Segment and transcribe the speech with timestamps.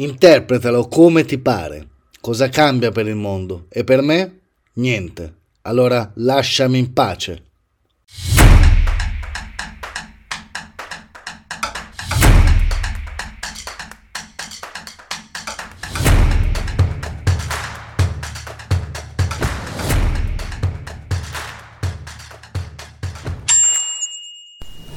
[0.00, 1.88] Interpretalo come ti pare.
[2.22, 3.66] Cosa cambia per il mondo?
[3.68, 4.40] E per me?
[4.74, 5.34] Niente.
[5.62, 7.42] Allora lasciami in pace.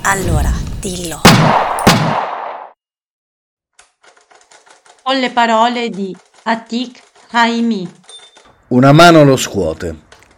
[0.04, 1.43] Allora, dillo.
[5.14, 7.00] Con le parole di Atik
[7.33, 7.87] Haimi.
[8.69, 9.96] Una mano lo scuote.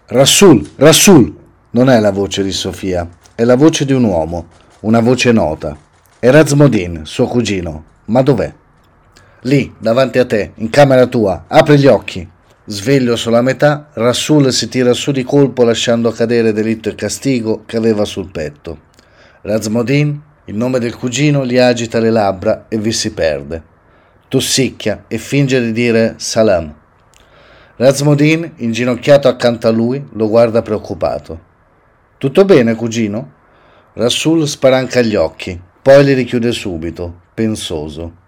[0.08, 1.34] Rassul, Rassul!
[1.70, 4.48] Non è la voce di Sofia, è la voce di un uomo,
[4.82, 5.78] una voce nota.
[6.20, 7.86] È Razmodin, suo cugino.
[8.08, 8.54] Ma dov'è?
[9.44, 11.46] Lì, davanti a te, in camera tua.
[11.48, 12.30] Apri gli occhi.
[12.66, 17.78] Sveglio sulla metà, Rassul si tira su di colpo lasciando cadere delitto e castigo che
[17.78, 18.80] aveva sul petto.
[19.44, 23.74] Razmodin, il nome del cugino, gli agita le labbra e vi si perde.
[24.28, 26.74] Tossicchia e finge di dire salam.
[27.78, 31.40] Razmodin, inginocchiato accanto a lui, lo guarda preoccupato.
[32.18, 33.34] Tutto bene, cugino?
[33.94, 38.24] Rasul sparanca gli occhi, poi li richiude subito, pensoso.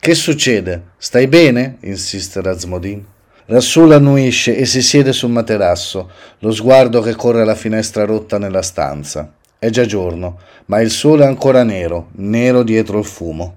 [0.00, 0.92] Che succede?
[0.96, 1.76] Stai bene?
[1.82, 3.04] insiste Razmodin.
[3.46, 8.62] Rasul annuisce e si siede sul materasso, lo sguardo che corre alla finestra rotta nella
[8.62, 9.34] stanza.
[9.58, 13.56] È già giorno, ma il sole è ancora nero, nero dietro il fumo.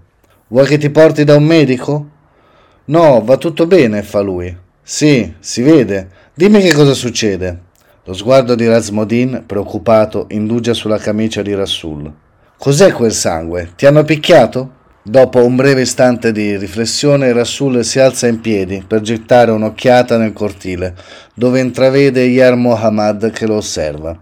[0.50, 2.10] Vuoi che ti porti da un medico?
[2.86, 4.56] No, va tutto bene, fa lui.
[4.82, 6.10] Sì, si vede.
[6.34, 7.64] Dimmi che cosa succede.
[8.06, 12.10] Lo sguardo di Razmodin, preoccupato, indugia sulla camicia di Rassul.
[12.58, 13.74] Cos'è quel sangue?
[13.76, 14.76] Ti hanno picchiato?
[15.02, 20.32] Dopo un breve istante di riflessione, Rasul si alza in piedi per gettare un'occhiata nel
[20.32, 20.96] cortile,
[21.34, 24.18] dove intravede Yar Mohammad che lo osserva.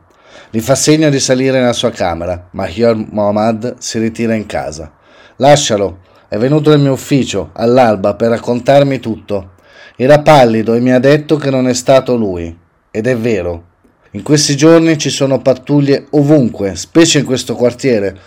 [0.50, 4.92] Gli fa segno di salire nella sua camera, ma Yor Mohammad si ritira in casa.
[5.36, 9.52] Lascialo, è venuto nel mio ufficio, all'alba, per raccontarmi tutto.
[9.95, 12.56] Era pallido e mi ha detto che non è stato lui.
[12.92, 13.73] Ed è vero.
[14.12, 18.18] In questi giorni ci sono pattuglie ovunque, specie in questo quartiere.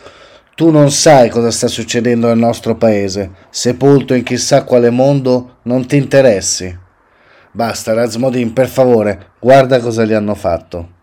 [0.54, 3.30] Tu non sai cosa sta succedendo nel nostro paese.
[3.48, 6.76] Sepolto in chissà quale mondo, non ti interessi.
[7.52, 10.96] Basta, Razmodin, per favore, guarda cosa gli hanno fatto.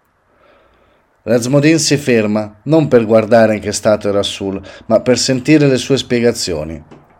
[1.27, 5.77] Razmodin si ferma, non per guardare in che stato era Sul, ma per sentire le
[5.77, 6.79] sue spiegazioni.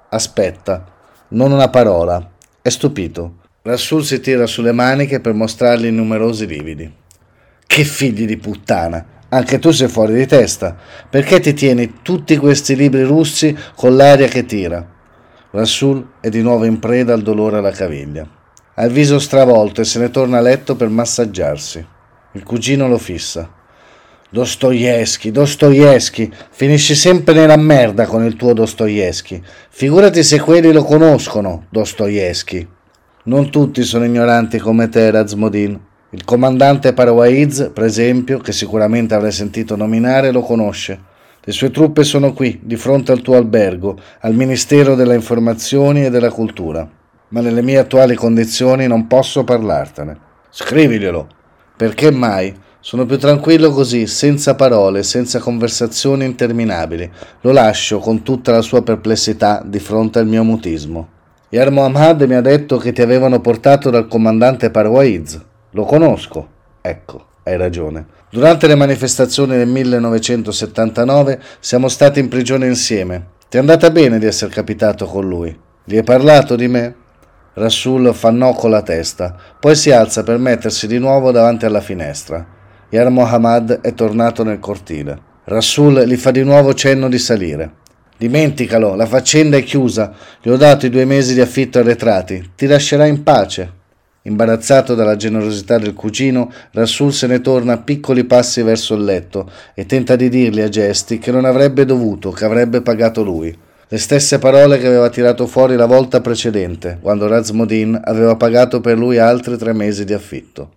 [0.10, 0.86] Aspetta,
[1.30, 2.34] non una parola.
[2.62, 3.38] È stupito.
[3.64, 6.94] Rasul si tira sulle maniche per mostrargli numerosi lividi.
[7.66, 9.04] Che figli di puttana!
[9.30, 10.78] Anche tu sei fuori di testa.
[11.10, 14.88] Perché ti tieni tutti questi libri russi con l'aria che tira?
[15.50, 18.24] Rasul è di nuovo in preda al dolore alla caviglia.
[18.76, 21.84] Ha il viso stravolto e se ne torna a letto per massaggiarsi.
[22.34, 23.64] Il cugino lo fissa.
[24.36, 29.42] Dostoevsky, Dostoevsky, finisci sempre nella merda con il tuo Dostoevsky.
[29.70, 32.68] Figurati se quelli lo conoscono, Dostoevsky.
[33.24, 35.80] Non tutti sono ignoranti come te, Razmodin.
[36.10, 41.00] Il comandante Parawaiz, per esempio, che sicuramente avrai sentito nominare, lo conosce.
[41.42, 46.10] Le sue truppe sono qui, di fronte al tuo albergo, al Ministero delle Informazioni e
[46.10, 46.86] della Cultura.
[47.30, 50.18] Ma nelle mie attuali condizioni non posso parlartene.
[50.50, 51.26] Scriviglielo.
[51.78, 52.64] Perché mai?
[52.88, 57.12] Sono più tranquillo così, senza parole, senza conversazioni interminabili.
[57.42, 61.08] Lo lascio con tutta la sua perplessità di fronte al mio mutismo.
[61.50, 65.42] Yar Mohammad mi ha detto che ti avevano portato dal comandante Parwaiz.
[65.72, 66.48] Lo conosco.
[66.80, 68.06] Ecco, hai ragione.
[68.30, 73.30] Durante le manifestazioni del 1979 siamo stati in prigione insieme.
[73.50, 75.60] Ti è andata bene di essere capitato con lui.
[75.84, 76.96] Gli hai parlato di me?
[77.54, 81.82] Rasul fa no con la testa, poi si alza per mettersi di nuovo davanti alla
[81.82, 82.54] finestra.
[82.96, 85.20] Yar Mohammad è tornato nel cortile.
[85.44, 87.70] Rasul gli fa di nuovo cenno di salire.
[88.18, 90.14] Dimenticalo, la faccenda è chiusa.
[90.42, 92.52] Gli ho dato i due mesi di affitto arretrati.
[92.56, 93.70] Ti lascerà in pace.
[94.22, 99.52] Imbarazzato dalla generosità del cugino, Rasul se ne torna a piccoli passi verso il letto
[99.74, 103.54] e tenta di dirgli a gesti che non avrebbe dovuto, che avrebbe pagato lui.
[103.90, 108.98] Le stesse parole che aveva tirato fuori la volta precedente, quando Razmodin aveva pagato per
[108.98, 110.70] lui altri tre mesi di affitto.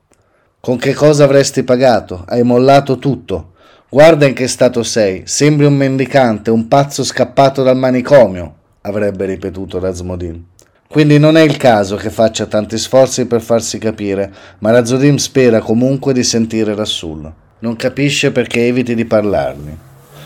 [0.60, 2.24] Con che cosa avresti pagato?
[2.26, 3.52] Hai mollato tutto.
[3.88, 5.22] Guarda in che stato sei.
[5.24, 10.44] Sembri un mendicante, un pazzo scappato dal manicomio, avrebbe ripetuto Razmodin.
[10.88, 15.60] Quindi non è il caso che faccia tanti sforzi per farsi capire, ma Razodin spera
[15.60, 17.32] comunque di sentire Rassul.
[17.60, 19.76] Non capisce perché eviti di parlargli.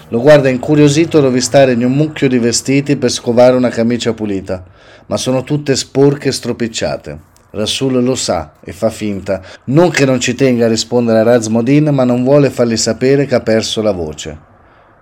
[0.09, 4.65] Lo guarda incuriosito rovistare in un mucchio di vestiti per scovare una camicia pulita,
[5.07, 7.31] ma sono tutte sporche e stropicciate.
[7.53, 11.89] Rasul lo sa e fa finta, non che non ci tenga a rispondere a Razmodin,
[11.89, 14.39] ma non vuole fargli sapere che ha perso la voce.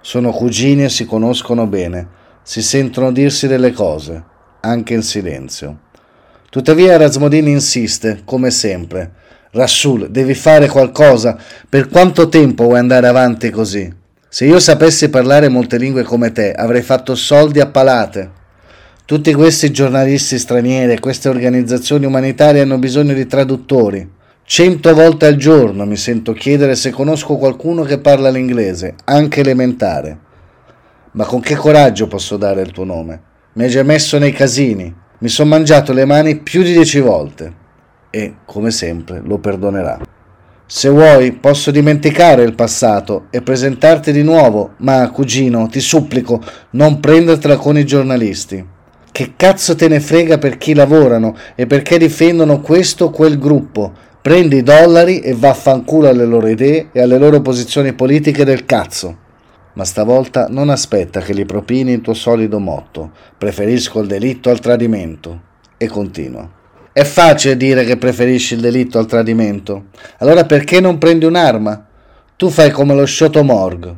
[0.00, 2.08] Sono cugini e si conoscono bene,
[2.42, 4.24] si sentono dirsi delle cose.
[4.62, 5.78] anche in silenzio.
[6.50, 9.12] Tuttavia Rasmodin insiste, come sempre.
[9.52, 11.38] Rasul, devi fare qualcosa.
[11.68, 13.90] Per quanto tempo vuoi andare avanti così?
[14.28, 18.38] Se io sapessi parlare molte lingue come te, avrei fatto soldi a palate.
[19.10, 24.08] Tutti questi giornalisti stranieri, queste organizzazioni umanitarie hanno bisogno di traduttori.
[24.44, 30.16] Cento volte al giorno mi sento chiedere se conosco qualcuno che parla l'inglese, anche elementare.
[31.10, 33.20] Ma con che coraggio posso dare il tuo nome?
[33.54, 34.94] Mi hai già messo nei casini.
[35.18, 37.52] Mi sono mangiato le mani più di dieci volte.
[38.10, 39.98] E, come sempre, lo perdonerà.
[40.66, 46.40] Se vuoi, posso dimenticare il passato e presentarti di nuovo, ma, cugino, ti supplico,
[46.70, 48.78] non prendertela con i giornalisti.
[49.12, 53.92] Che cazzo te ne frega per chi lavorano e perché difendono questo o quel gruppo?
[54.22, 59.16] Prendi i dollari e vaffanculo alle loro idee e alle loro posizioni politiche del cazzo.
[59.72, 63.10] Ma stavolta non aspetta che gli propini il tuo solido motto.
[63.36, 65.40] Preferisco il delitto al tradimento.
[65.76, 66.48] E continua.
[66.92, 69.86] È facile dire che preferisci il delitto al tradimento.
[70.18, 71.86] Allora perché non prendi un'arma?
[72.36, 73.94] Tu fai come lo Shotomorg.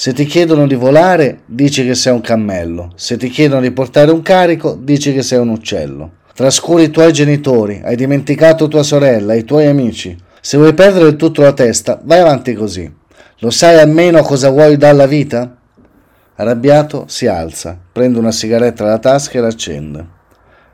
[0.00, 2.92] Se ti chiedono di volare, dici che sei un cammello.
[2.94, 6.18] Se ti chiedono di portare un carico, dici che sei un uccello.
[6.34, 10.16] Trascuri i tuoi genitori, hai dimenticato tua sorella, i tuoi amici.
[10.40, 12.88] Se vuoi perdere tutto la testa, vai avanti così.
[13.40, 15.56] Lo sai almeno cosa vuoi dalla vita?
[16.36, 20.06] Arrabbiato si alza, prende una sigaretta dalla tasca e l'accende.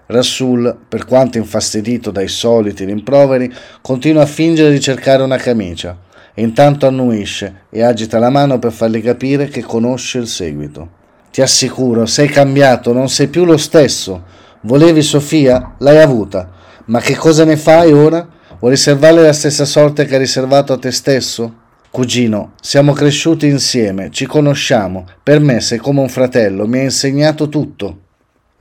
[0.05, 3.51] Rasul, per quanto infastidito dai soliti rimproveri,
[3.81, 9.03] continua a fingere di cercare una camicia intanto annuisce e agita la mano per fargli
[9.03, 11.03] capire che conosce il seguito.
[11.31, 14.23] Ti assicuro, sei cambiato, non sei più lo stesso.
[14.63, 15.75] Volevi Sofia?
[15.79, 16.51] L'hai avuta.
[16.87, 18.27] Ma che cosa ne fai ora?
[18.59, 21.63] Vuoi riservarle la stessa sorte che hai riservato a te stesso?
[21.91, 25.07] Cugino, siamo cresciuti insieme, ci conosciamo.
[25.23, 28.04] Per me sei come un fratello, mi hai insegnato tutto.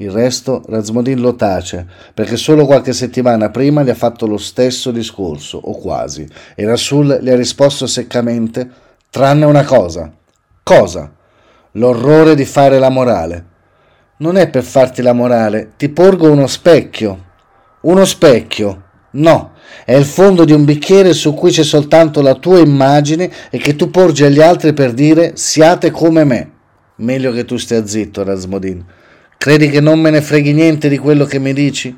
[0.04, 4.92] Il resto Razmodin lo tace, perché solo qualche settimana prima gli ha fatto lo stesso
[4.92, 8.70] discorso, o quasi, e Rasul gli ha risposto seccamente,
[9.10, 10.12] tranne una cosa.
[10.62, 11.10] Cosa?
[11.74, 13.46] L'orrore di fare la morale.
[14.18, 17.24] Non è per farti la morale, ti porgo uno specchio.
[17.84, 18.84] Uno specchio.
[19.12, 19.52] No,
[19.86, 23.78] è il fondo di un bicchiere su cui c'è soltanto la tua immagine e che
[23.78, 26.52] tu porgi agli altri per dire siate come me.
[26.98, 28.84] Meglio che tu stia zitto, Rasmodin.
[29.44, 31.94] Credi che non me ne freghi niente di quello che mi dici?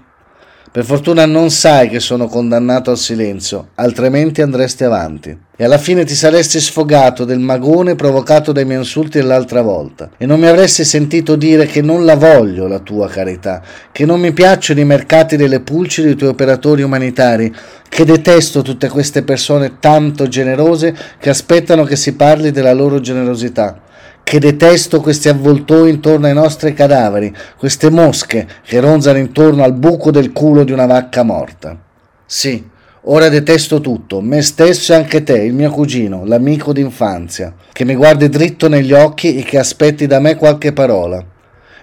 [0.72, 5.38] Per fortuna non sai che sono condannato al silenzio, altrimenti andresti avanti.
[5.56, 10.10] E alla fine ti saresti sfogato del magone provocato dai miei insulti l'altra volta.
[10.18, 13.62] E non mi avresti sentito dire che non la voglio la tua carità,
[13.92, 17.54] che non mi piacciono i mercati delle pulci dei tuoi operatori umanitari,
[17.88, 23.84] che detesto tutte queste persone tanto generose che aspettano che si parli della loro generosità
[24.26, 30.10] che detesto questi avvoltoi intorno ai nostri cadaveri, queste mosche che ronzano intorno al buco
[30.10, 31.80] del culo di una vacca morta.
[32.26, 32.68] Sì,
[33.02, 37.94] ora detesto tutto, me stesso e anche te, il mio cugino, l'amico d'infanzia, che mi
[37.94, 41.24] guardi dritto negli occhi e che aspetti da me qualche parola.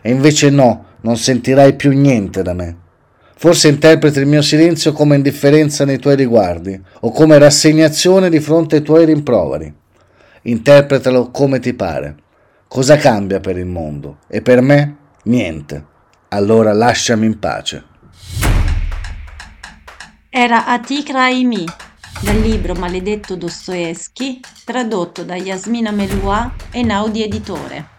[0.00, 2.76] E invece no, non sentirai più niente da me.
[3.36, 8.76] Forse interpreti il mio silenzio come indifferenza nei tuoi riguardi o come rassegnazione di fronte
[8.76, 9.72] ai tuoi rimproveri.
[10.42, 12.16] Interpretalo come ti pare.
[12.72, 14.20] Cosa cambia per il mondo?
[14.28, 14.96] E per me?
[15.24, 15.84] Niente.
[16.28, 17.84] Allora lasciami in pace.
[20.30, 21.66] Era Atik Raimi,
[22.22, 27.91] dal libro Maledetto Dostoevsky, tradotto da Yasmina Melua e Naudi Editore.